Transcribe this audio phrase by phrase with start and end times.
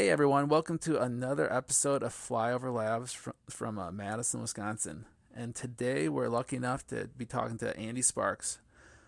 [0.00, 5.04] Hey everyone, welcome to another episode of Flyover Labs from, from uh, Madison, Wisconsin.
[5.36, 8.60] And today we're lucky enough to be talking to Andy Sparks,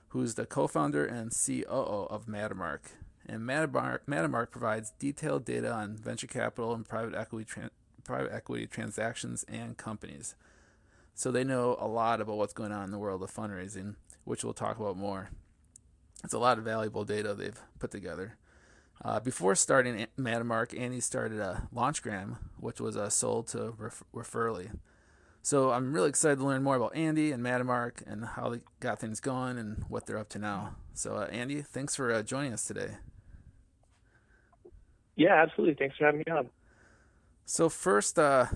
[0.09, 2.81] who's the co founder and COO of Mattermark.
[3.25, 7.70] And Mattermark provides detailed data on venture capital and private equity, tran-
[8.04, 10.34] private equity transactions and companies.
[11.14, 14.45] So they know a lot about what's going on in the world of fundraising, which
[14.45, 15.30] we'll talk about more.
[16.22, 18.36] It's a lot of valuable data they've put together.
[19.04, 24.70] Uh, before starting Mattermark, Andy started a Launchgram, which was uh, sold to Ref- Referly.
[25.42, 29.00] So I'm really excited to learn more about Andy and Mattermark and how they got
[29.00, 30.77] things going and what they're up to now.
[30.95, 32.98] So uh, Andy, thanks for uh, joining us today.
[35.16, 35.74] Yeah, absolutely.
[35.74, 36.48] Thanks for having me on.
[37.45, 38.47] So first, uh,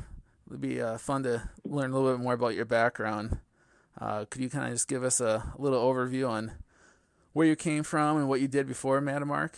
[0.47, 3.39] it'd be uh, fun to learn a little bit more about your background.
[3.99, 6.53] could you kind of just give us a, a little overview on
[7.33, 9.55] where you came from and what you did before Mattermark?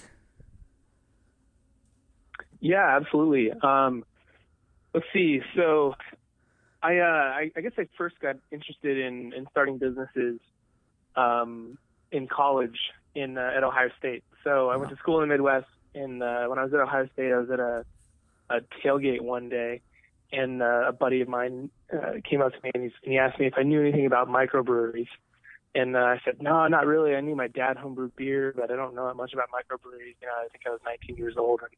[2.60, 3.52] Yeah, absolutely.
[3.52, 4.04] Um,
[4.94, 5.40] let's see.
[5.56, 5.94] So,
[6.82, 10.40] I, uh, I, I guess I first got interested in in starting businesses
[11.16, 11.78] um,
[12.12, 12.78] in college
[13.14, 14.24] in uh, at Ohio State.
[14.44, 17.08] So I went to school in the Midwest, and uh, when I was at Ohio
[17.12, 17.84] State, I was at a,
[18.50, 19.82] a tailgate one day,
[20.32, 23.18] and uh, a buddy of mine uh, came up to me and, he's, and he
[23.18, 25.08] asked me if I knew anything about microbreweries.
[25.74, 27.14] And uh, I said, no, not really.
[27.14, 30.16] I knew my dad homebrewed beer, but I don't know much about microbreweries.
[30.20, 31.60] You know, I think I was 19 years old.
[31.60, 31.70] And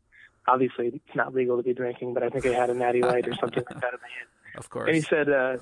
[0.46, 3.26] obviously, it's not legal to be drinking, but I think I had a natty light
[3.28, 4.28] or something like that in my hand.
[4.56, 4.88] Of course.
[4.88, 5.58] And he said, uh,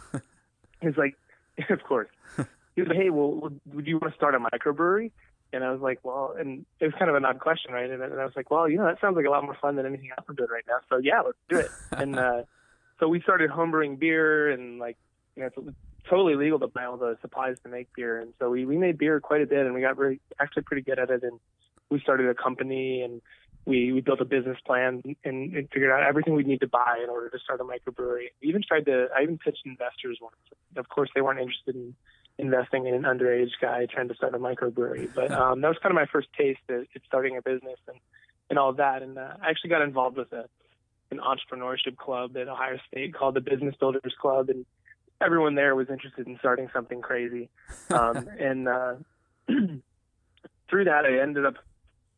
[0.80, 1.14] he was like,
[1.68, 2.08] of course.
[2.74, 5.10] He was like, hey, well, would you want to start a microbrewery?
[5.52, 7.90] And I was like, well, and it was kind of an odd question, right?
[7.90, 9.76] And, and I was like, well, you know, that sounds like a lot more fun
[9.76, 10.78] than anything else I'm doing right now.
[10.88, 11.70] So yeah, let's do it.
[11.92, 12.42] and uh,
[13.00, 14.96] so we started homebrewing beer and like,
[15.36, 15.76] you know, it's
[16.08, 18.20] totally legal to buy all the supplies to make beer.
[18.20, 20.82] And so we, we made beer quite a bit and we got really, actually pretty
[20.82, 21.22] good at it.
[21.22, 21.40] And
[21.90, 23.22] we started a company and
[23.68, 26.98] we, we built a business plan and, and figured out everything we'd need to buy
[27.04, 28.28] in order to start a microbrewery.
[28.40, 30.36] We even tried to, I even pitched investors once.
[30.76, 31.94] Of course, they weren't interested in
[32.38, 35.12] investing in an underage guy trying to start a microbrewery.
[35.14, 37.98] But um, that was kind of my first taste at, at starting a business and,
[38.48, 39.02] and all of that.
[39.02, 40.44] And uh, I actually got involved with a,
[41.10, 44.48] an entrepreneurship club at Ohio State called the Business Builders Club.
[44.48, 44.64] And
[45.20, 47.50] everyone there was interested in starting something crazy.
[47.90, 48.94] Um, and uh,
[50.68, 51.54] through that, I ended up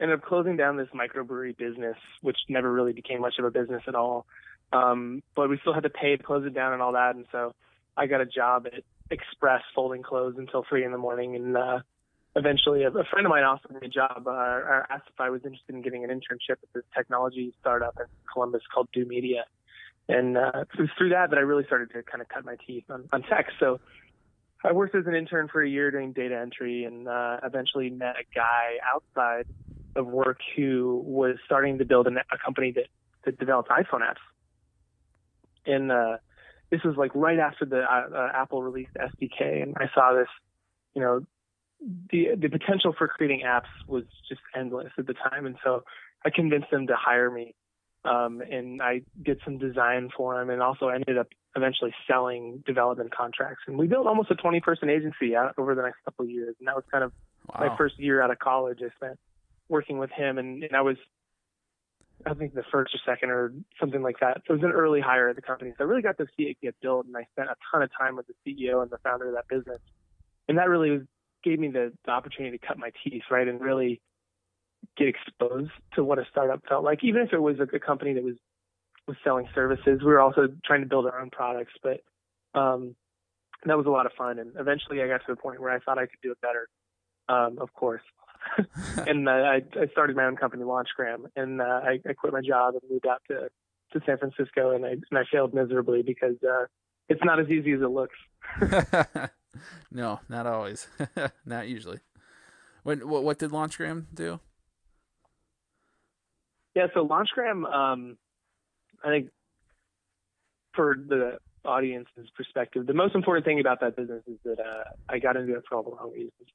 [0.01, 3.83] ended up closing down this microbrewery business, which never really became much of a business
[3.87, 4.27] at all.
[4.73, 7.17] Um, but we still had to pay to close it down and all that.
[7.17, 7.55] And so
[7.97, 11.35] I got a job at Express folding clothes until three in the morning.
[11.35, 11.81] And uh,
[12.37, 14.23] eventually, a, a friend of mine offered me a job.
[14.27, 17.97] Uh, or asked if I was interested in getting an internship at this technology startup
[17.99, 19.45] in Columbus called Do Media.
[20.09, 22.57] And uh, it was through that that I really started to kind of cut my
[22.67, 23.47] teeth on, on tech.
[23.59, 23.81] So
[24.65, 28.17] I worked as an intern for a year doing data entry and uh, eventually met
[28.17, 29.47] a guy outside
[30.01, 32.87] of work who was starting to build a, a company that,
[33.25, 34.17] that developed iPhone apps.
[35.67, 36.17] And uh,
[36.71, 40.29] this was like right after the uh, uh, Apple released SDK, and I saw this,
[40.95, 41.21] you know,
[42.11, 45.85] the the potential for creating apps was just endless at the time, and so
[46.25, 47.55] I convinced them to hire me,
[48.05, 53.15] um, and I did some design for them, and also ended up eventually selling development
[53.15, 56.31] contracts, and we built almost a 20 person agency out over the next couple of
[56.31, 57.13] years, and that was kind of
[57.49, 57.69] wow.
[57.69, 58.79] my first year out of college.
[58.83, 59.19] I spent
[59.71, 60.97] working with him, and, and I was,
[62.27, 64.43] I think the first or second or something like that.
[64.47, 65.73] So it was an early hire at the company.
[65.79, 67.91] So I really got to see it get built, and I spent a ton of
[67.97, 69.81] time with the CEO and the founder of that business,
[70.49, 71.03] and that really was,
[71.43, 74.01] gave me the, the opportunity to cut my teeth, right, and really
[74.97, 78.15] get exposed to what a startup felt like, even if it was a, a company
[78.15, 78.37] that was
[79.07, 80.01] was selling services.
[80.01, 82.01] We were also trying to build our own products, but
[82.55, 82.95] um,
[83.65, 84.39] that was a lot of fun.
[84.39, 86.69] And eventually, I got to the point where I thought I could do it better.
[87.29, 88.03] Um, of course,
[89.07, 92.41] and uh, I, I started my own company, Launchgram, and uh, I, I quit my
[92.41, 93.49] job and moved out to
[93.93, 96.67] to San Francisco, and I and I failed miserably because uh,
[97.09, 98.17] it's not as easy as it looks.
[99.93, 100.89] no, not always,
[101.47, 102.01] not usually.
[102.83, 104.41] What, what what did Launchgram do?
[106.75, 108.17] Yeah, so Launchgram, um,
[109.05, 109.31] I think
[110.75, 115.19] for the audience's perspective, the most important thing about that business is that uh, I
[115.19, 116.49] got into it for all the wrong reasons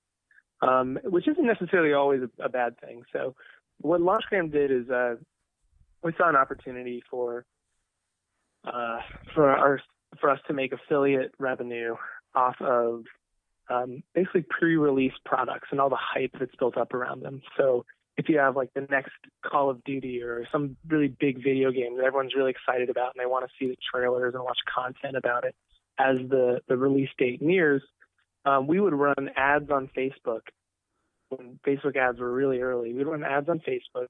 [0.68, 3.04] um, which isn't necessarily always a, a, bad thing.
[3.14, 3.36] So
[3.82, 5.16] what Launchgram did is uh,
[6.04, 7.46] we saw an opportunity for
[8.66, 9.00] uh,
[9.34, 9.80] for our
[10.20, 11.96] for us to make affiliate revenue
[12.34, 13.04] off of
[13.70, 17.42] um, basically pre-release products and all the hype that's built up around them.
[17.58, 17.86] So
[18.18, 19.14] if you have like the next
[19.46, 23.22] Call of Duty or some really big video game that everyone's really excited about and
[23.22, 25.56] they want to see the trailers and watch content about it
[26.00, 27.82] as the, the release date nears,
[28.46, 30.42] um, we would run ads on Facebook
[31.30, 32.94] when Facebook ads were really early.
[32.94, 34.08] We'd run ads on Facebook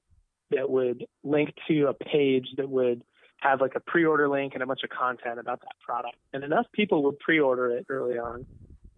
[0.50, 3.02] that would link to a page that would
[3.40, 6.16] have like a pre-order link and a bunch of content about that product.
[6.32, 8.46] And enough people would pre-order it early on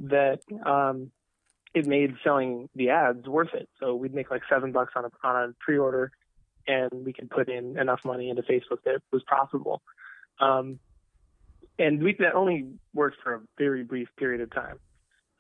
[0.01, 1.11] that um,
[1.75, 3.69] it made selling the ads worth it.
[3.81, 6.11] So we'd make like seven bucks on a on a pre-order,
[6.67, 9.83] and we could put in enough money into Facebook that it was profitable.
[10.41, 10.79] Um,
[11.79, 14.79] and we, that only worked for a very brief period of time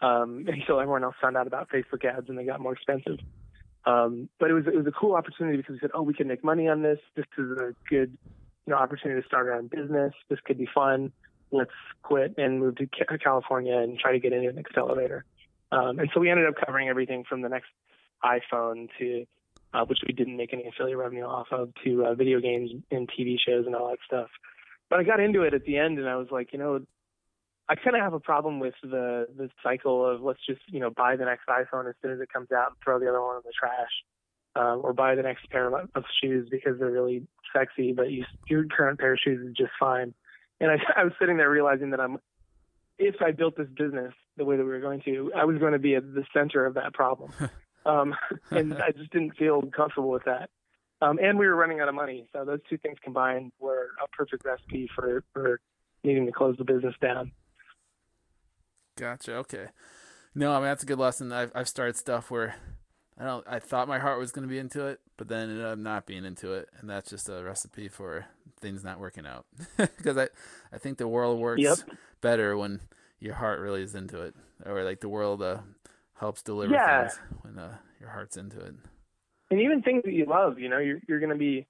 [0.00, 3.18] um, so everyone else found out about Facebook ads and they got more expensive.
[3.84, 6.28] Um, but it was it was a cool opportunity because we said, oh, we can
[6.28, 6.98] make money on this.
[7.16, 8.16] This is a good
[8.66, 10.12] you know opportunity to start our own business.
[10.28, 11.12] This could be fun.
[11.50, 11.70] Let's
[12.02, 12.86] quit and move to
[13.18, 15.24] California and try to get into an accelerator.
[15.72, 17.68] Um, and so we ended up covering everything from the next
[18.22, 19.24] iPhone to
[19.74, 23.08] uh, which we didn't make any affiliate revenue off of to uh, video games and
[23.08, 24.28] TV shows and all that stuff.
[24.88, 26.80] But I got into it at the end and I was like, you know,
[27.68, 30.90] I kind of have a problem with the the cycle of let's just you know
[30.90, 33.36] buy the next iPhone as soon as it comes out and throw the other one
[33.36, 33.90] in the trash,
[34.56, 38.24] um, or buy the next pair of, of shoes because they're really sexy, but you,
[38.48, 40.14] your current pair of shoes is just fine.
[40.60, 42.18] And I, I was sitting there realizing that I'm,
[42.98, 45.72] if I built this business the way that we were going to, I was going
[45.72, 47.32] to be at the center of that problem,
[47.86, 48.14] um,
[48.50, 50.50] and I just didn't feel comfortable with that.
[51.00, 54.08] Um, and we were running out of money, so those two things combined were a
[54.08, 55.60] perfect recipe for for
[56.02, 57.30] needing to close the business down.
[58.98, 59.36] Gotcha.
[59.36, 59.66] Okay.
[60.34, 61.32] No, I mean that's a good lesson.
[61.32, 62.56] I've I've started stuff where
[63.18, 63.44] I don't.
[63.48, 66.06] I thought my heart was going to be into it, but then ended up not
[66.06, 68.26] being into it, and that's just a recipe for
[68.60, 69.46] things not working out.
[69.76, 70.28] because I
[70.72, 71.78] I think the world works yep.
[72.20, 72.80] better when
[73.18, 74.34] your heart really is into it,
[74.64, 75.58] or like the world uh,
[76.14, 77.08] helps deliver yeah.
[77.08, 78.74] things when uh, your heart's into it.
[79.50, 81.66] And even things that you love, you know, you're you're going to be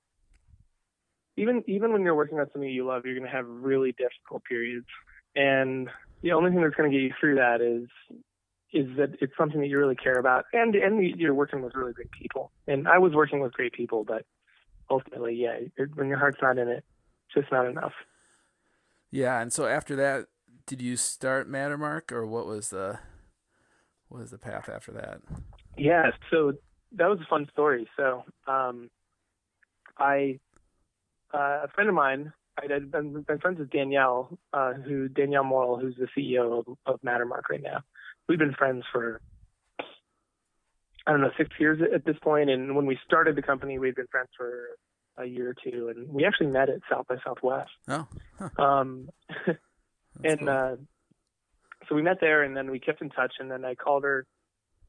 [1.38, 4.44] even even when you're working on something you love, you're going to have really difficult
[4.44, 4.86] periods,
[5.34, 5.88] and
[6.22, 7.88] the only thing that's going to get you through that is
[8.72, 11.92] is that it's something that you really care about, and and you're working with really
[11.92, 12.52] great people.
[12.66, 14.24] And I was working with great people, but
[14.90, 15.58] ultimately, yeah,
[15.94, 16.84] when your heart's not in it,
[17.26, 17.92] it's just not enough.
[19.10, 20.26] Yeah, and so after that,
[20.66, 22.98] did you start Mattermark, or what was the
[24.08, 25.20] what was the path after that?
[25.76, 26.52] Yeah, so
[26.92, 27.88] that was a fun story.
[27.96, 28.90] So, um,
[29.96, 30.38] I
[31.32, 35.78] uh, a friend of mine I'd been, been friends with Danielle, uh, who Danielle Morrill,
[35.78, 37.82] who's the CEO of, of Mattermark right now.
[38.28, 39.20] We've been friends for
[41.06, 43.94] I don't know six years at this point, and when we started the company, we'd
[43.94, 44.76] been friends for
[45.16, 47.70] a year or two, and we actually met at South by Southwest.
[47.88, 48.06] Oh,
[48.38, 48.62] huh.
[48.62, 49.08] um,
[50.24, 50.48] and cool.
[50.48, 50.76] uh,
[51.88, 54.26] so we met there, and then we kept in touch, and then I called her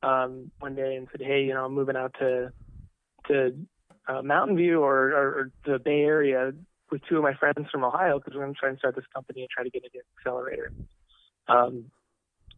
[0.04, 2.52] um, one day and said, "Hey, you know, I'm moving out to
[3.30, 3.56] to
[4.10, 6.52] uh, Mountain View or, or, or the Bay Area
[6.92, 9.06] with two of my friends from Ohio because we're going to try and start this
[9.14, 10.72] company and try to get into an accelerator.
[11.48, 11.86] Um,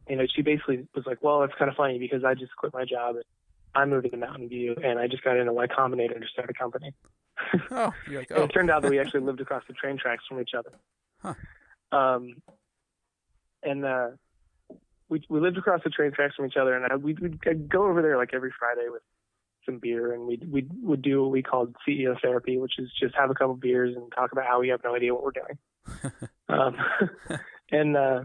[0.07, 2.74] you know, she basically was like, well, it's kind of funny because I just quit
[2.74, 3.25] my job and
[3.74, 6.54] I'm moving to Mountain View and I just got into Y Combinator to start a
[6.54, 6.94] company.
[7.72, 8.36] oh, like, oh.
[8.42, 10.72] and it turned out that we actually lived across the train tracks from each other.
[11.22, 11.34] Huh.
[11.92, 12.42] Um,
[13.63, 14.07] and uh,
[15.10, 17.84] we we lived across the train tracks from each other, and I, we'd, we'd go
[17.84, 19.04] over there like every Friday with
[19.66, 23.16] some beer and we we would do what we called CEO therapy, which is just
[23.16, 26.30] have a couple beers and talk about how we have no idea what we're doing.
[26.50, 26.75] um,
[27.72, 28.24] and uh,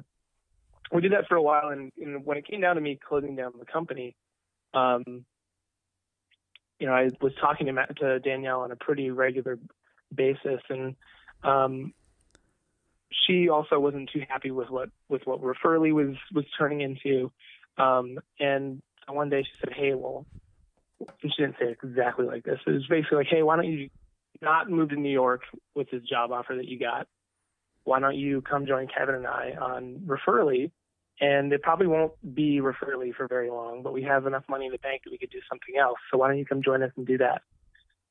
[0.93, 1.69] we did that for a while.
[1.69, 4.17] And, and, when it came down to me closing down the company,
[4.75, 5.25] um,
[6.79, 9.59] you know, I was talking to, Matt, to Danielle on a pretty regular
[10.15, 10.94] basis, and
[11.43, 11.94] um,
[13.26, 17.33] she also wasn't too happy with what with what Referly was was turning into.
[17.78, 20.26] Um, and one day she said, "Hey, well,
[21.23, 22.59] she didn't say it exactly like this.
[22.67, 23.91] It was basically like, hey, why don't you
[24.41, 25.43] not move to New York
[25.75, 27.07] with this job offer that you got?
[27.85, 30.73] Why don't you come join Kevin and I on Referly?
[31.21, 34.73] And it probably won't be Referly for very long, but we have enough money in
[34.73, 35.99] the bank that we could do something else.
[36.11, 37.43] So why don't you come join us and do that?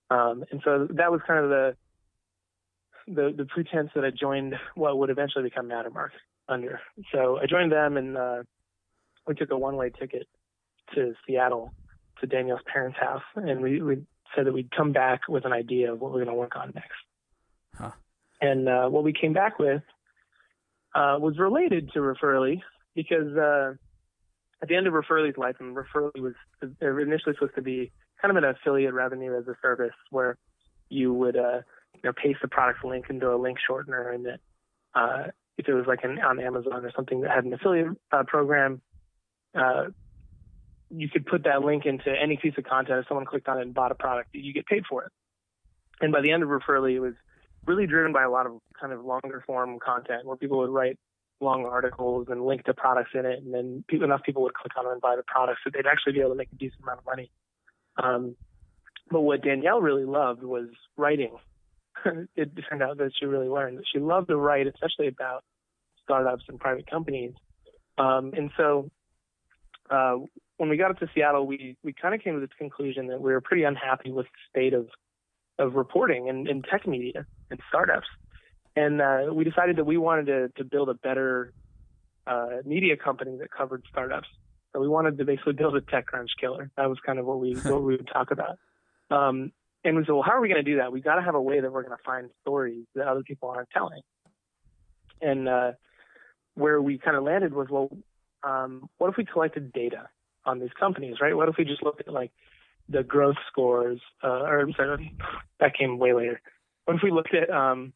[0.10, 1.76] Um, and so that was kind of the
[3.08, 6.10] the the pretense that I joined what would eventually become Mattermark
[6.48, 6.80] under.
[7.12, 8.44] So I joined them and uh,
[9.28, 10.28] we took a one way ticket
[10.94, 11.74] to Seattle
[12.28, 13.98] to Danielle's parents' house, and we, we
[14.36, 16.72] said that we'd come back with an idea of what we're going to work on
[16.74, 16.92] next.
[17.78, 17.92] Huh.
[18.42, 19.82] And uh, what we came back with
[20.94, 22.62] uh, was related to Referly
[22.96, 23.74] because uh,
[24.62, 26.34] at the end of Referly's life, and Referly was
[26.82, 27.92] initially supposed to be
[28.22, 30.38] kind of an affiliate revenue as a service where
[30.90, 31.62] you would uh,
[31.94, 34.40] you know paste the product link into a link shortener, and that
[34.94, 35.24] uh,
[35.58, 38.82] if it was like an, on Amazon or something that had an affiliate uh, program,
[39.54, 39.86] uh,
[40.98, 43.00] you could put that link into any piece of content.
[43.00, 45.12] If someone clicked on it and bought a product, you get paid for it.
[46.02, 47.14] And by the end of Referly, it was
[47.66, 50.98] really driven by a lot of kind of longer form content where people would write
[51.42, 54.72] long articles and link to products in it, and then people, enough people would click
[54.78, 56.82] on it and buy the products that they'd actually be able to make a decent
[56.84, 57.32] amount of money.
[58.02, 58.36] Um,
[59.12, 61.36] But what Danielle really loved was writing.
[62.36, 65.44] it turned out that she really learned that she loved to write, especially about
[66.04, 67.34] startups and private companies.
[67.98, 68.90] Um, and so
[69.90, 70.18] uh,
[70.58, 73.22] when we got up to Seattle, we we kind of came to this conclusion that
[73.22, 74.88] we were pretty unhappy with the state of
[75.58, 78.08] of reporting and, and tech media and startups,
[78.76, 81.54] and uh, we decided that we wanted to to build a better
[82.28, 84.28] uh, media company that covered startups.
[84.74, 86.70] So we wanted to basically build a TechCrunch killer.
[86.76, 88.58] That was kind of what we what we would talk about.
[89.12, 89.52] Um,
[89.84, 90.92] and we said, well, how are we going to do that?
[90.92, 93.50] We got to have a way that we're going to find stories that other people
[93.50, 94.02] aren't telling.
[95.22, 95.72] And uh,
[96.56, 97.90] where we kind of landed was, well,
[98.42, 100.10] um, what if we collected data
[100.46, 101.36] on these companies, right?
[101.36, 102.32] What if we just looked at like
[102.90, 105.16] the growth scores, uh, or I'm sorry,
[105.60, 106.42] that came way later.
[106.86, 107.94] What if we looked at um,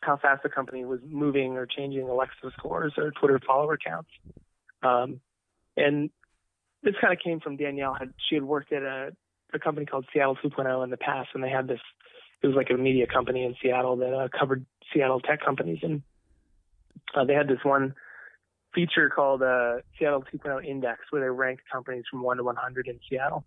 [0.00, 4.10] how fast the company was moving or changing Alexa scores or Twitter follower counts?
[4.82, 5.20] Um,
[5.76, 6.10] and
[6.82, 7.94] this kind of came from Danielle.
[7.94, 9.10] Had she had worked at a,
[9.52, 11.80] a company called Seattle 2.0 in the past, and they had this.
[12.42, 16.02] It was like a media company in Seattle that uh, covered Seattle tech companies, and
[17.14, 17.94] uh, they had this one
[18.74, 22.98] feature called uh, Seattle 2.0 Index, where they ranked companies from 1 to 100 in
[23.08, 23.44] Seattle.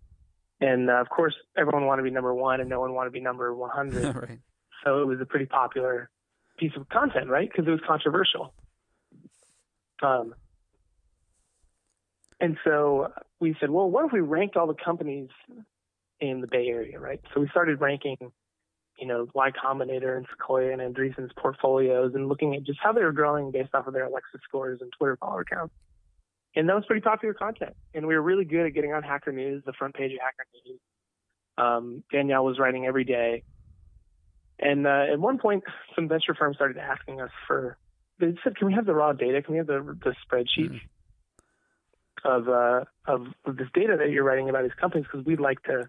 [0.60, 3.12] And uh, of course, everyone wanted to be number one, and no one wanted to
[3.12, 4.16] be number 100.
[4.28, 4.38] right.
[4.84, 6.10] So it was a pretty popular
[6.58, 7.48] piece of content, right?
[7.48, 8.52] Because it was controversial.
[10.02, 10.34] Um,
[12.40, 15.28] and so we said, well, what if we ranked all the companies
[16.20, 17.20] in the Bay Area, right?
[17.34, 18.16] So we started ranking,
[18.98, 23.02] you know, Y Combinator and Sequoia and Andreessen's portfolios and looking at just how they
[23.02, 25.74] were growing based off of their Alexa scores and Twitter follower counts.
[26.56, 27.76] And that was pretty popular content.
[27.94, 30.46] And we were really good at getting on Hacker News, the front page of Hacker
[30.66, 30.80] News.
[31.56, 33.42] Um, Danielle was writing every day.
[34.58, 35.64] And uh, at one point,
[35.94, 37.78] some venture firms started asking us for,
[38.18, 39.42] they said, can we have the raw data?
[39.42, 40.70] Can we have the, the spreadsheet?
[40.70, 40.80] Mm
[42.24, 45.62] of uh, of, of this data that you're writing about these companies because we'd like
[45.64, 45.88] to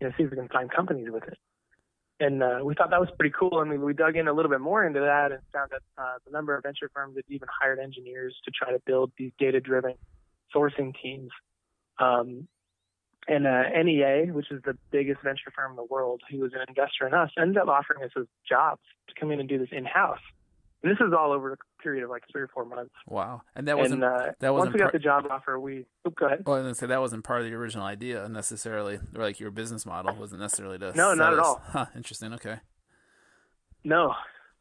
[0.00, 1.38] you know see if we can find companies with it.
[2.20, 3.58] And uh, we thought that was pretty cool.
[3.58, 6.18] I mean, we dug in a little bit more into that and found that uh,
[6.26, 9.94] the number of venture firms had even hired engineers to try to build these data-driven
[10.54, 11.30] sourcing teams.
[12.00, 12.48] Um,
[13.28, 16.60] and uh, NEA, which is the biggest venture firm in the world, who was an
[16.66, 18.10] investor in us, ended up offering us
[18.48, 20.18] jobs to come in and do this in-house.
[20.82, 22.94] And this is all over a period of like three or four months.
[23.08, 23.42] Wow!
[23.56, 26.10] And that wasn't and, uh, that wasn't once we got the job offer, we oh,
[26.10, 26.44] go ahead.
[26.46, 29.40] Well, I was gonna say that wasn't part of the original idea necessarily, or like
[29.40, 30.92] your business model wasn't necessarily to.
[30.96, 31.60] No, not at all.
[31.64, 32.32] Huh, interesting.
[32.34, 32.58] Okay.
[33.82, 34.14] No,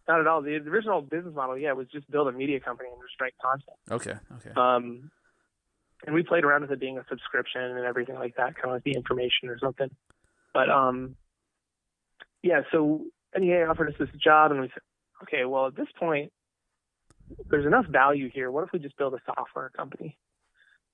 [0.07, 0.41] not at all.
[0.41, 3.77] The original business model, yeah, was just build a media company and just write content.
[3.91, 4.13] Okay.
[4.37, 4.59] Okay.
[4.59, 5.11] Um,
[6.05, 8.71] and we played around with it being a subscription and everything like that, kind of
[8.71, 9.89] like the information or something.
[10.53, 11.15] But um,
[12.41, 13.05] yeah, so
[13.37, 14.81] NEA offered us this job, and we said,
[15.23, 16.31] okay, well, at this point,
[17.49, 18.51] there's enough value here.
[18.51, 20.17] What if we just build a software company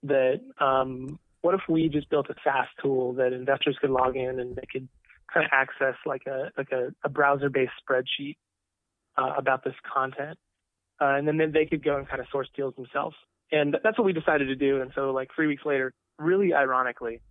[0.04, 4.40] that, um, what if we just built a SaaS tool that investors could log in
[4.40, 4.88] and they could
[5.32, 8.38] kind of access like a, like a, a browser based spreadsheet
[9.18, 10.38] uh, about this content.
[11.02, 13.16] Uh, and then then they could go and kind of source deals themselves.
[13.52, 14.82] And that's what we decided to do.
[14.82, 17.22] And so like three weeks later, really ironically,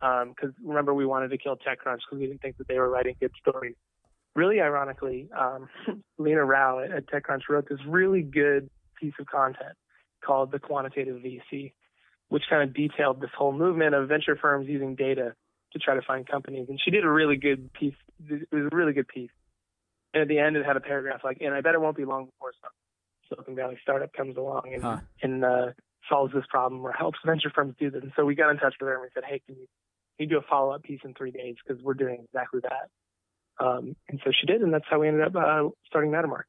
[0.00, 2.90] because um, remember we wanted to kill TechCrunch because we didn't think that they were
[2.90, 3.76] writing good stories
[4.34, 5.68] really ironically, um,
[6.18, 8.70] Leena Rao at, at TechCrunch wrote this really good
[9.00, 9.76] piece of content
[10.24, 11.72] called The Quantitative VC,
[12.28, 15.34] which kind of detailed this whole movement of venture firms using data
[15.72, 16.66] to try to find companies.
[16.68, 17.94] And she did a really good piece.
[18.28, 19.30] It was a really good piece.
[20.14, 22.04] And at the end, it had a paragraph like, and I bet it won't be
[22.04, 22.70] long before some
[23.28, 24.98] Silicon Valley startup comes along and, huh.
[25.22, 25.66] and uh,
[26.08, 28.02] solves this problem or helps venture firms do this.
[28.02, 29.66] And so we got in touch with her and we said, hey, can you,
[30.18, 31.56] can you do a follow up piece in three days?
[31.66, 32.90] Because we're doing exactly that.
[33.60, 36.42] Um, and so she did, and that's how we ended up uh, starting Mattermark.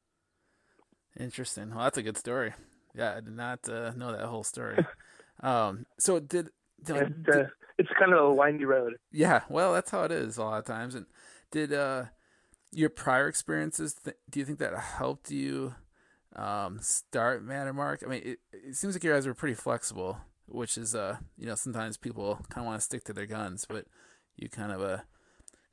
[1.19, 1.69] Interesting.
[1.69, 2.53] Well, that's a good story.
[2.95, 4.77] Yeah, I did not uh, know that whole story.
[5.43, 6.49] um, so did,
[6.83, 8.93] did, it's, uh, it's kind of a windy road.
[9.11, 10.95] Yeah, well, that's how it is a lot of times.
[10.95, 11.05] And
[11.51, 12.05] did uh,
[12.71, 13.95] your prior experiences?
[14.03, 15.75] Th- do you think that helped you
[16.35, 18.03] um, start Mattermark?
[18.03, 20.17] I mean, it, it seems like you guys were pretty flexible,
[20.47, 23.65] which is uh, you know, sometimes people kind of want to stick to their guns,
[23.67, 23.85] but
[24.35, 24.97] you kind of uh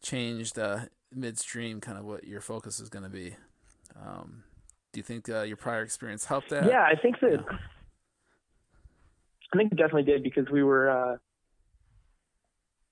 [0.03, 0.81] changed uh
[1.15, 3.35] midstream kind of what your focus is going to be.
[4.01, 4.45] Um,
[4.93, 6.67] do you think uh, your prior experience helped that?
[6.67, 7.45] Yeah, I think that.
[7.49, 7.57] Yeah.
[9.53, 11.17] I think it definitely did because we were uh,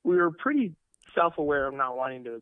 [0.05, 0.75] we were pretty
[1.15, 2.41] self-aware of not wanting to.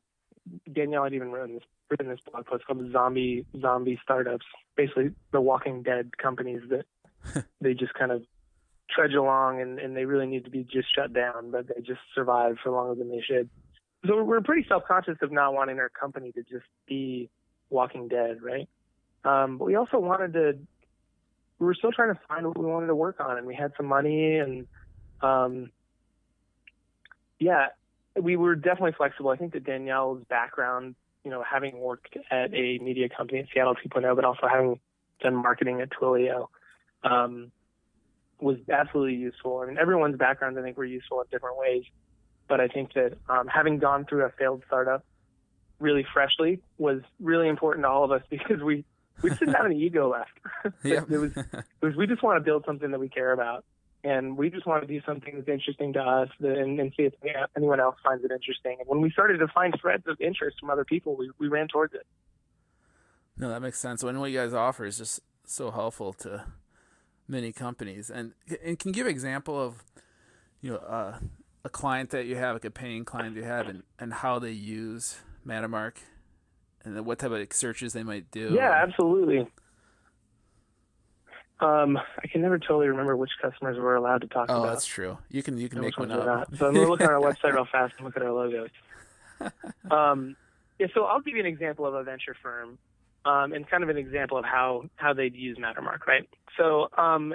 [0.73, 5.41] Danielle had even written this written this blog post called "Zombie Zombie Startups," basically the
[5.41, 8.23] Walking Dead companies that they just kind of
[8.91, 12.01] trudge along and, and they really need to be just shut down, but they just
[12.15, 13.51] survive for longer than they should
[14.07, 17.31] so we're pretty self-conscious of not wanting our company to just be
[17.71, 18.69] Walking Dead, right?
[19.25, 20.59] Um, but we also wanted to.
[21.59, 23.73] We were still trying to find what we wanted to work on, and we had
[23.77, 24.67] some money, and
[25.23, 25.71] um,
[27.39, 27.69] yeah,
[28.21, 29.31] we were definitely flexible.
[29.31, 30.95] I think that Danielle's background,
[31.25, 34.81] you know, having worked at a media company at Seattle 2.0, but also having
[35.21, 36.49] done marketing at Twilio,
[37.05, 37.51] um,
[38.41, 39.61] was absolutely useful.
[39.61, 41.85] I mean, everyone's backgrounds I think were useful in different ways,
[42.49, 45.05] but I think that um, having gone through a failed startup
[45.79, 48.85] really freshly was really important to all of us because we
[49.23, 50.31] we just didn't have any ego left.
[50.85, 51.11] Yep.
[51.11, 53.65] it was it was we just want to build something that we care about,
[54.05, 57.05] and we just want to do something that's interesting to us that, and, and see
[57.05, 57.15] if
[57.57, 58.77] anyone else finds it interesting.
[58.79, 61.69] And when we started to find threads of interest from other people, we we ran
[61.69, 62.07] towards it.
[63.39, 64.03] No, that makes sense.
[64.03, 66.45] When what you guys offer is just so helpful to
[67.29, 68.33] many companies, and
[68.65, 69.85] and can you give an example of
[70.61, 71.19] you know uh,
[71.67, 74.53] a client that you have, like a paying client you have, and and how they
[74.53, 75.97] use Mattermark,
[76.85, 78.55] and what type of searches they might do.
[78.55, 79.47] Yeah, absolutely.
[81.59, 84.75] Um, I can never totally remember which customers we're allowed to talk Oh, about.
[84.75, 85.17] that's true.
[85.31, 86.25] You can you can make one up.
[86.27, 86.57] not.
[86.59, 88.71] So I'm gonna look on our website real fast and look at our logos.
[89.91, 90.35] Um,
[90.79, 92.79] yeah, so I'll give you an example of a venture firm,
[93.25, 96.29] um, and kind of an example of how how they'd use Mattermark, right?
[96.57, 97.35] So, um,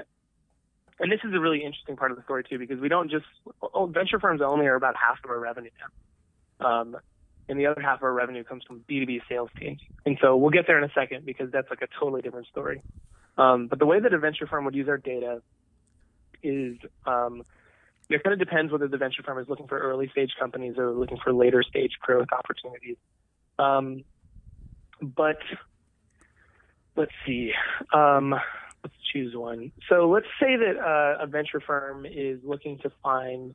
[0.99, 3.25] and this is a really interesting part of the story too, because we don't just
[3.61, 6.97] oh, venture firms only are about half of our revenue now, um,
[7.49, 9.81] and the other half of our revenue comes from B2B sales teams.
[10.05, 12.81] And so we'll get there in a second because that's like a totally different story.
[13.37, 15.41] Um, but the way that a venture firm would use our data
[16.43, 17.43] is um,
[18.09, 20.91] it kind of depends whether the venture firm is looking for early stage companies or
[20.91, 22.97] looking for later stage growth opportunities.
[23.57, 24.03] Um,
[25.01, 25.37] but
[26.95, 27.51] let's see.
[28.83, 29.71] Let's choose one.
[29.89, 33.53] So let's say that uh, a venture firm is looking to find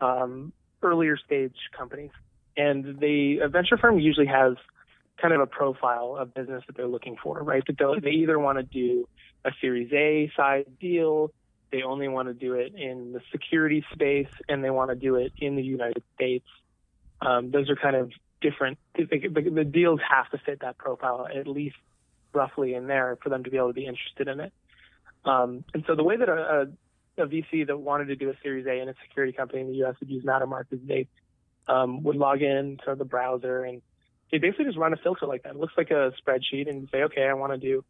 [0.00, 2.10] um, earlier stage companies,
[2.56, 4.54] and the a venture firm usually has
[5.20, 7.62] kind of a profile of business that they're looking for, right?
[7.66, 9.08] That they either want to do
[9.44, 11.30] a Series A size deal,
[11.72, 15.16] they only want to do it in the security space, and they want to do
[15.16, 16.46] it in the United States.
[17.20, 18.78] Um, those are kind of different.
[18.94, 19.04] The,
[19.52, 21.76] the deals have to fit that profile at least
[22.36, 24.52] roughly in there for them to be able to be interested in it.
[25.24, 26.68] Um, and so the way that a,
[27.18, 29.68] a, a VC that wanted to do a Series A in a security company in
[29.68, 29.94] the U.S.
[29.98, 31.08] would use Mattermark is they
[31.66, 33.82] um, would log in to the browser and
[34.30, 35.50] they basically just run a filter like that.
[35.50, 37.84] It looks like a spreadsheet and say, okay, I want to do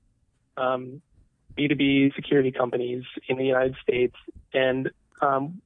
[0.57, 1.03] um,
[1.59, 4.15] B2B security companies in the United States.
[4.53, 5.61] And um,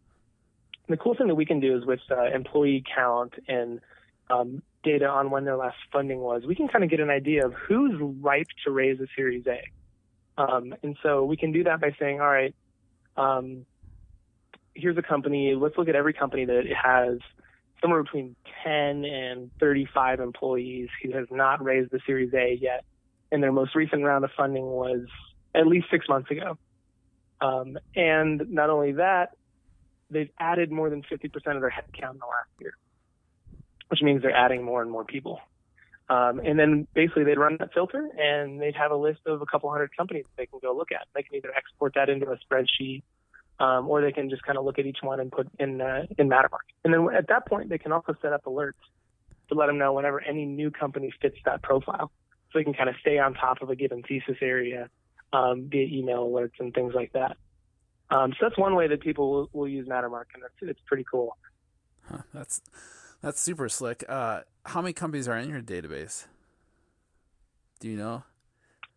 [0.88, 3.80] the cool thing that we can do is with uh, employee count and
[4.28, 7.44] um, data on when their last funding was, we can kind of get an idea
[7.44, 9.60] of who's ripe to raise a Series A.
[10.40, 12.54] Um, and so we can do that by saying, all right,
[13.16, 13.66] um,
[14.74, 15.54] here's a company.
[15.54, 17.18] Let's look at every company that has
[17.80, 22.84] somewhere between 10 and 35 employees who has not raised the Series A yet.
[23.32, 25.06] And their most recent round of funding was
[25.54, 26.58] at least six months ago.
[27.40, 29.36] Um, and not only that,
[30.10, 32.74] they've added more than 50% of their headcount in the last year,
[33.90, 35.40] which means they're adding more and more people.
[36.08, 39.46] Um, and then basically they'd run that filter and they'd have a list of a
[39.46, 41.06] couple hundred companies they can go look at.
[41.14, 43.02] They can either export that into a spreadsheet
[43.60, 46.06] um, or they can just kind of look at each one and put in uh,
[46.18, 46.66] in Mattermark.
[46.84, 48.72] And then at that point, they can also set up alerts
[49.50, 52.10] to let them know whenever any new company fits that profile,
[52.50, 54.88] so they can kind of stay on top of a given thesis area
[55.32, 57.36] um, via email alerts and things like that.
[58.10, 61.04] Um, so that's one way that people will, will use Mattermark, and that's it's pretty
[61.08, 61.36] cool.
[62.08, 62.60] Huh, that's
[63.22, 64.04] that's super slick.
[64.08, 66.26] Uh, how many companies are in your database?
[67.80, 68.24] Do you know?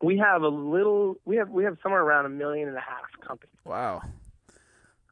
[0.02, 1.16] We have a little.
[1.26, 3.56] We have we have somewhere around a million and a half companies.
[3.66, 4.02] Wow,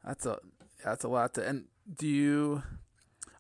[0.06, 0.40] that's a
[0.84, 1.36] that's a lot.
[1.36, 1.66] To, and
[1.98, 2.64] do you?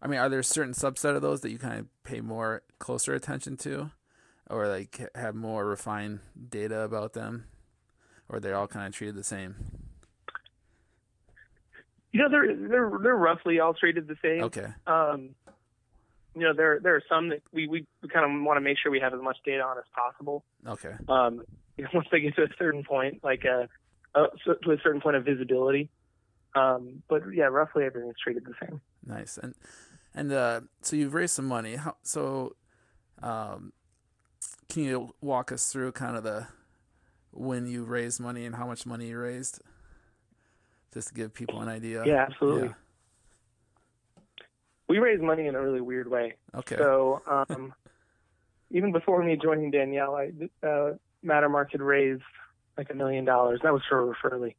[0.01, 2.63] I mean, are there a certain subset of those that you kind of pay more
[2.79, 3.91] closer attention to,
[4.49, 7.45] or like have more refined data about them,
[8.29, 9.55] or they're all kind of treated the same?
[12.13, 14.43] You know, they're they're they're roughly all treated the same.
[14.43, 14.67] Okay.
[14.87, 15.35] Um,
[16.35, 18.77] you know, there there are some that we we, we kind of want to make
[18.77, 20.43] sure we have as much data on as possible.
[20.65, 20.93] Okay.
[21.07, 21.43] Um,
[21.77, 23.67] you know, once they get to a certain point, like a,
[24.15, 25.89] a to a certain point of visibility.
[26.53, 28.81] Um, but yeah, roughly everything's treated the same.
[29.05, 29.37] Nice.
[29.37, 29.55] And
[30.13, 31.75] and uh, so you've raised some money.
[31.75, 32.55] How so?
[33.21, 33.73] Um,
[34.69, 36.47] can you walk us through kind of the
[37.31, 39.61] when you raised money and how much money you raised,
[40.93, 42.03] just to give people an idea?
[42.05, 42.69] Yeah, absolutely.
[42.69, 42.73] Yeah.
[44.91, 46.33] We raise money in a really weird way.
[46.53, 46.75] Okay.
[46.75, 47.73] So um,
[48.71, 50.31] even before me joining Danielle, I,
[50.67, 52.23] uh, Mattermark had raised
[52.77, 53.61] like a million dollars.
[53.63, 54.57] That was for Referly.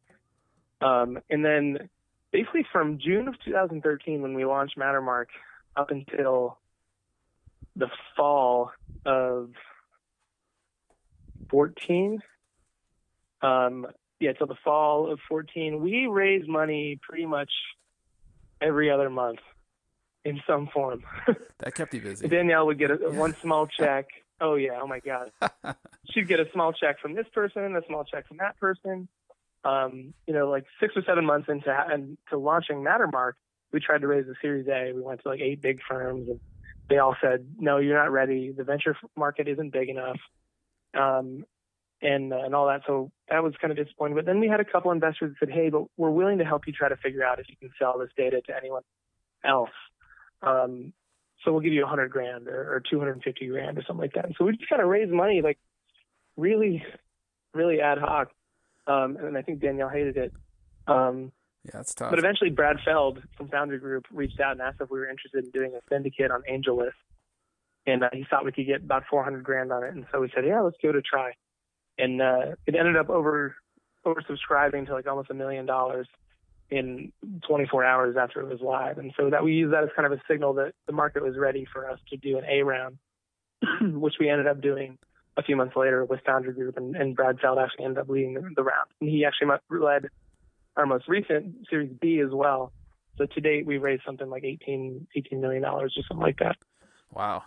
[0.81, 1.91] Um, and then
[2.33, 5.27] basically from June of 2013, when we launched Mattermark,
[5.77, 6.57] up until
[7.77, 8.71] the fall
[9.05, 9.51] of
[11.51, 12.23] 14,
[13.43, 13.87] um,
[14.19, 17.51] yeah, till the fall of 14, we raised money pretty much
[18.63, 19.41] every other month
[20.25, 21.03] in some form.
[21.59, 22.29] that kept you busy.
[22.29, 24.07] Danielle would get a, one small check.
[24.41, 25.31] Oh yeah, oh my god.
[26.11, 29.09] She'd get a small check from this person, a small check from that person.
[29.65, 33.35] Um, you know, like six or seven months into and to launching Mattermark,
[33.73, 34.93] we tried to raise a Series A.
[34.93, 36.41] We went to like eight big firms, and
[36.89, 38.51] they all said, "No, you're not ready.
[38.51, 40.19] The venture market isn't big enough."
[40.95, 41.45] Um,
[42.03, 42.83] and uh, and all that.
[42.87, 44.17] So that was kind of disappointing.
[44.17, 46.67] But then we had a couple investors that said, "Hey, but we're willing to help
[46.67, 48.83] you try to figure out if you can sell this data to anyone
[49.45, 49.71] else.
[50.43, 50.93] Um,
[51.45, 54.27] so we'll give you a hundred grand or, or 250 grand or something like that."
[54.27, 55.59] And so we just kind of raised money, like
[56.37, 56.85] really,
[57.55, 58.31] really ad hoc.
[58.87, 60.33] Um, and I think Danielle hated it.
[60.87, 61.33] Um,
[61.65, 62.11] yeah, it's tough.
[62.11, 65.45] But eventually, Brad Feld from Foundry Group reached out and asked if we were interested
[65.45, 66.91] in doing a syndicate on AngelList,
[67.87, 69.95] and uh, he thought we could get about 400 grand on it.
[69.95, 71.33] And so we said, "Yeah, let's give it a try."
[71.99, 73.57] and uh, it ended up over
[74.07, 76.09] oversubscribing to like almost a million dollars
[76.73, 77.13] in
[77.47, 78.97] 24 hours after it was live.
[78.97, 81.37] And so that we used that as kind of a signal that the market was
[81.37, 82.99] ready for us to do an A round,
[83.83, 84.99] which we ended up doing
[85.37, 88.35] a few months later with Foundry Group, and, and Brad Feld actually ended up leading
[88.35, 88.89] the, round.
[89.01, 90.07] And he actually led
[90.77, 92.73] our most recent Series B as well.
[93.19, 96.57] So to date, we raised something like 18, 18 million dollars or something like that.
[97.13, 97.43] Wow.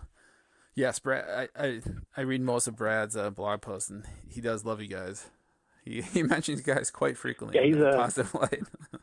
[0.76, 1.50] Yes, Brad.
[1.56, 1.82] I, I,
[2.16, 5.30] I read most of Brad's uh, blog posts, and he does love you guys.
[5.86, 7.60] He he mentions guys quite frequently.
[7.60, 8.64] Yeah, he's a positive light.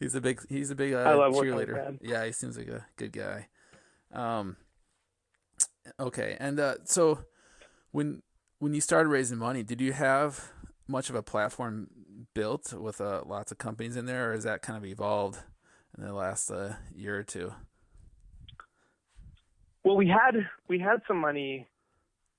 [0.00, 1.98] he's a big he's a big uh, I love cheerleader.
[2.00, 3.48] Yeah, he seems like a good guy.
[4.12, 4.56] Um.
[5.98, 7.24] Okay, and uh, so
[7.90, 8.22] when
[8.58, 10.52] when you started raising money, did you have
[10.88, 11.88] much of a platform
[12.34, 15.40] built with uh, lots of companies in there, or has that kind of evolved
[15.96, 17.52] in the last uh, year or two?
[19.84, 21.66] Well, we had we had some money.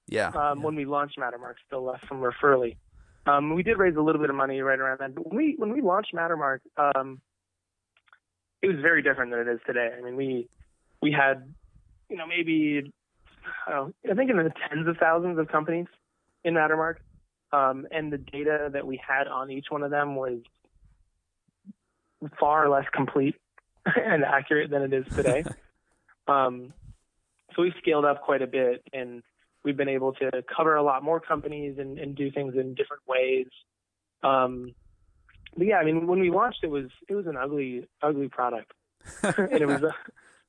[0.07, 0.27] Yeah.
[0.27, 0.53] Um, yeah.
[0.65, 2.77] When we launched Mattermark, still left from Referly.
[3.25, 5.13] Um, we did raise a little bit of money right around then.
[5.13, 7.21] But when we when we launched Mattermark, um,
[8.61, 9.91] it was very different than it is today.
[9.97, 10.49] I mean, we
[11.01, 11.53] we had,
[12.09, 12.91] you know, maybe
[13.67, 15.87] uh, I think in the tens of thousands of companies
[16.43, 16.95] in Mattermark,
[17.51, 20.39] um, and the data that we had on each one of them was
[22.39, 23.35] far less complete
[23.85, 25.43] and accurate than it is today.
[26.27, 26.73] um,
[27.55, 29.23] so we've scaled up quite a bit and
[29.63, 33.03] we've been able to cover a lot more companies and, and do things in different
[33.07, 33.47] ways.
[34.23, 34.73] Um,
[35.55, 38.73] but yeah, I mean, when we launched, it was it was an ugly, ugly product,
[39.23, 39.93] and it was a,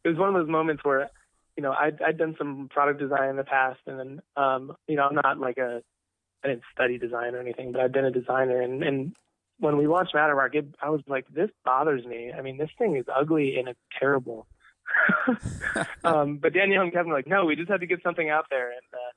[0.04, 1.10] it was one of those moments where,
[1.56, 4.96] you know, I'd I'd done some product design in the past, and then, um, you
[4.96, 5.82] know, I'm not like a,
[6.42, 9.14] I didn't study design or anything, but I've been a designer, and and
[9.58, 12.32] when we launched Mattermark, it, I was like, this bothers me.
[12.36, 14.46] I mean, this thing is ugly and it's terrible.
[16.04, 18.46] um, but Danielle and Kevin were like, no, we just had to get something out
[18.50, 19.12] there, and uh,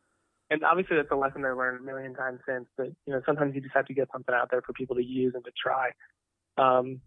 [0.50, 2.66] and obviously that's a lesson I've learned a million times since.
[2.78, 5.04] That you know sometimes you just have to get something out there for people to
[5.04, 5.90] use and to try.
[6.58, 7.02] Um,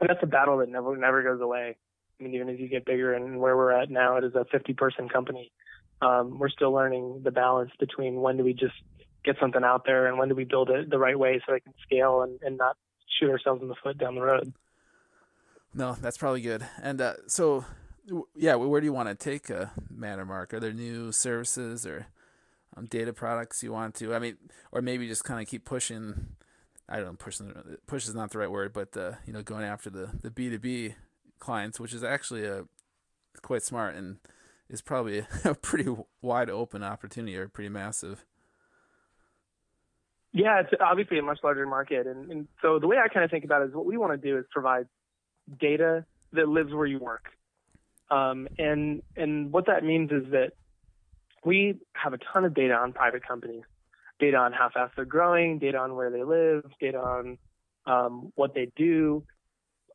[0.00, 1.76] and that's a battle that never never goes away.
[2.18, 4.44] I mean, even as you get bigger and where we're at now, it is a
[4.50, 5.52] 50 person company.
[6.00, 8.74] Um, we're still learning the balance between when do we just
[9.24, 11.64] get something out there and when do we build it the right way so it
[11.64, 12.76] can scale and, and not
[13.18, 14.52] shoot ourselves in the foot down the road.
[15.74, 16.66] No, that's probably good.
[16.82, 17.64] And uh, so,
[18.34, 20.52] yeah, where do you want to take uh, Mattermark?
[20.52, 22.06] Are there new services or
[22.76, 24.14] um, data products you want to?
[24.14, 24.36] I mean,
[24.72, 26.36] or maybe just kind of keep pushing.
[26.88, 27.78] I don't know, pushing.
[27.86, 30.48] Push is not the right word, but uh, you know, going after the the B
[30.48, 30.94] two B
[31.38, 32.64] clients, which is actually a
[33.42, 34.16] quite smart and
[34.68, 38.24] is probably a pretty wide open opportunity or pretty massive.
[40.32, 43.30] Yeah, it's obviously a much larger market, and, and so the way I kind of
[43.30, 44.86] think about it is what we want to do is provide
[45.60, 47.26] data that lives where you work.
[48.10, 50.52] Um, and and what that means is that
[51.44, 53.64] we have a ton of data on private companies,
[54.18, 57.38] data on how fast they're growing, data on where they live, data on
[57.86, 59.24] um, what they do,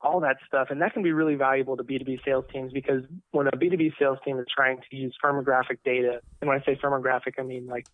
[0.01, 3.47] all that stuff, and that can be really valuable to B2B sales teams because when
[3.47, 7.39] a B2B sales team is trying to use firmographic data, and when I say firmographic,
[7.39, 7.87] I mean like,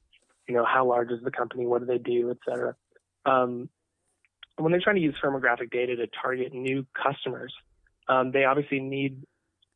[0.47, 2.75] you know, how large is the company, what do they do, et cetera.
[3.25, 3.69] Um,
[4.63, 7.53] when they're trying to use firmographic data to target new customers,
[8.07, 9.23] um, they obviously need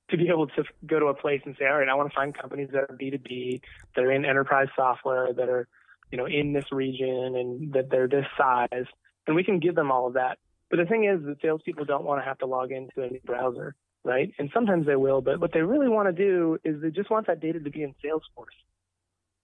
[0.10, 2.16] to be able to go to a place and say, all right, I want to
[2.16, 3.62] find companies that are B2B,
[3.96, 5.68] that are in enterprise software, that are,
[6.12, 8.86] you know, in this region and that they're this size.
[9.26, 10.38] And we can give them all of that.
[10.70, 13.22] But the thing is that salespeople don't want to have to log into a new
[13.26, 14.34] browser, right?
[14.38, 17.28] And sometimes they will, but what they really want to do is they just want
[17.28, 18.58] that data to be in Salesforce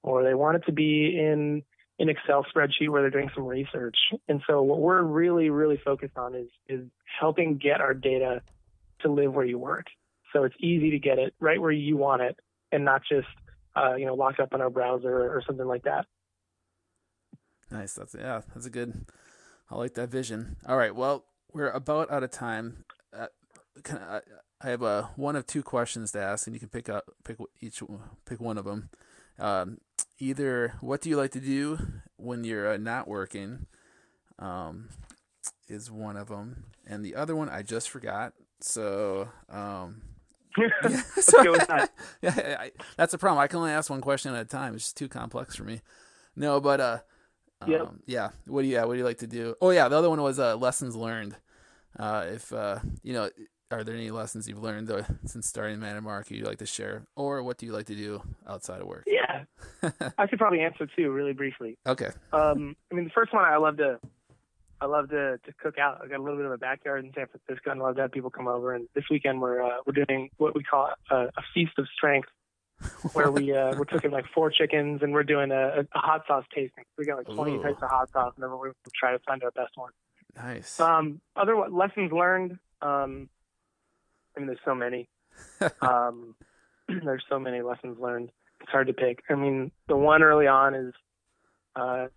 [0.04, 1.64] or they want it to be in
[2.00, 3.98] an Excel spreadsheet where they're doing some research.
[4.28, 6.86] And so what we're really, really focused on is is
[7.20, 8.42] helping get our data
[9.02, 9.88] to live where you work.
[10.34, 12.40] So it's easy to get it right where you want it
[12.72, 13.28] and not just
[13.76, 16.06] uh, you know locked up in our browser or something like that.
[17.72, 17.94] Nice.
[17.94, 18.42] That's yeah.
[18.54, 19.06] That's a good.
[19.70, 20.56] I like that vision.
[20.68, 20.96] All right.
[20.96, 22.86] Well, we're about out of time.
[23.16, 23.28] Uh,
[23.92, 24.22] I,
[24.62, 27.38] I have a one of two questions to ask, and you can pick up pick
[27.62, 27.82] each
[28.26, 28.90] pick one of them.
[29.38, 29.78] Um,
[30.20, 31.80] either what do you like to do
[32.18, 33.66] when you're uh, not working,
[34.38, 34.90] um,
[35.68, 38.34] is one of them, and the other one I just forgot.
[38.62, 40.02] So, um,
[40.58, 40.70] yeah,
[41.16, 41.92] so, that.
[42.22, 43.42] yeah, I, that's a problem.
[43.42, 44.76] I can only ask one question at a time.
[44.76, 45.82] It's just too complex for me.
[46.36, 47.00] No, but uh,
[47.68, 47.82] yep.
[47.82, 48.30] um, yeah.
[48.48, 49.56] What do you yeah, What do you like to do?
[49.62, 51.36] Oh yeah, the other one was uh, lessons learned.
[51.98, 53.30] Uh, if uh, you know,
[53.72, 57.44] are there any lessons you've learned uh, since starting Mattermark you like to share, or
[57.44, 59.04] what do you like to do outside of work?
[59.08, 59.44] Yeah,
[60.18, 61.78] I could probably answer two really briefly.
[61.86, 62.10] Okay.
[62.34, 64.00] Um, I mean, the first one I love to
[64.82, 66.02] I love to to cook out.
[66.04, 68.02] I got a little bit of a backyard in San Francisco, and I love to
[68.04, 68.74] have people come over.
[68.74, 72.30] And this weekend we're uh, we're doing what we call a, a feast of strength,
[73.14, 76.46] where we uh, we're cooking like four chickens, and we're doing a, a hot sauce
[76.54, 76.86] tasting.
[76.98, 77.62] We got like 20 Ooh.
[77.62, 79.92] types of hot sauce, and then we're gonna try to find our best one.
[80.36, 80.80] Nice.
[80.80, 82.58] Um, other lessons learned.
[82.82, 83.30] Um,
[84.40, 85.10] I mean, there's so many.
[85.82, 86.36] um,
[86.88, 88.32] there's so many lessons learned.
[88.62, 89.20] It's hard to pick.
[89.30, 90.94] I mean, the one early on is
[91.76, 92.08] uh,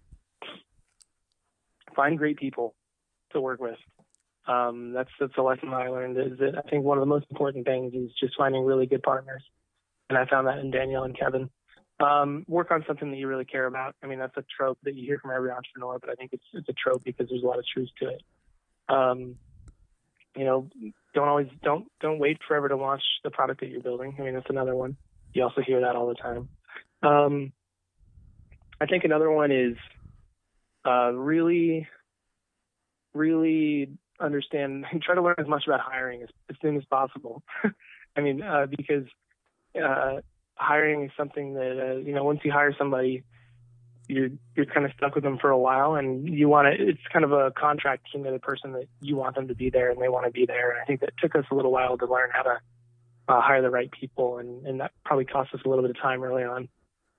[1.97, 2.75] find great people
[3.33, 3.79] to work with.
[4.47, 6.17] Um, that's that's a lesson I learned.
[6.17, 9.03] Is that I think one of the most important things is just finding really good
[9.03, 9.43] partners,
[10.09, 11.51] and I found that in Danielle and Kevin.
[12.01, 13.95] Um, work on something that you really care about.
[14.03, 16.45] I mean, that's a trope that you hear from every entrepreneur, but I think it's
[16.53, 18.23] it's a trope because there's a lot of truth to it.
[18.89, 19.37] Um,
[20.37, 20.69] you know,
[21.15, 24.17] don't always don't don't wait forever to launch the product that you're building.
[24.19, 24.97] I mean, that's another one.
[25.33, 26.49] You also hear that all the time.
[27.03, 27.53] Um,
[28.81, 29.77] I think another one is
[30.87, 31.87] uh, really,
[33.15, 33.91] really
[34.21, 37.43] understand and try to learn as much about hiring as, as soon as possible.
[38.17, 39.05] I mean, uh, because
[39.83, 40.21] uh,
[40.55, 43.25] hiring is something that uh, you know once you hire somebody,
[44.09, 46.89] you're you're kind of stuck with them for a while, and you want to.
[46.89, 49.71] It's kind of a contract between the other person that you want them to be
[49.71, 50.71] there and they want to be there.
[50.71, 52.59] And I think that took us a little while to learn how to
[53.29, 56.01] uh, hire the right people, and and that probably cost us a little bit of
[56.01, 56.69] time early on,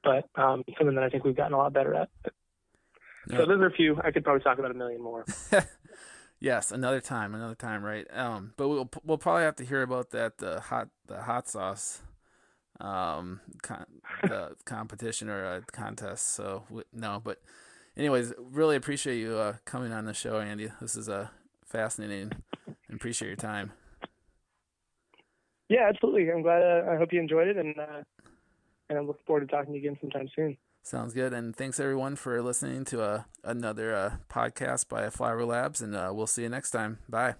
[0.03, 2.09] but um, something that I think we've gotten a lot better at.
[3.29, 3.99] So those are a few.
[4.03, 5.25] I could probably talk about a million more.
[6.39, 8.05] yes, another time, another time, right?
[8.11, 12.01] Um, but we'll we'll probably have to hear about that the hot the hot sauce,
[12.83, 13.85] um, con-
[14.21, 16.35] the competition or a contest.
[16.35, 17.41] So w- no, but
[17.97, 20.69] anyways, really appreciate you uh, coming on the show, Andy.
[20.81, 21.27] This is a uh,
[21.65, 22.31] fascinating.
[22.65, 23.71] and appreciate your time.
[25.69, 26.29] Yeah, absolutely.
[26.31, 26.61] I'm glad.
[26.61, 28.03] Uh, I hope you enjoyed it, and uh,
[28.89, 30.57] and I look forward to talking to you again sometime soon.
[30.83, 31.31] Sounds good.
[31.33, 35.81] And thanks everyone for listening to uh, another uh, podcast by Flyover Labs.
[35.81, 36.99] And uh, we'll see you next time.
[37.07, 37.35] Bye.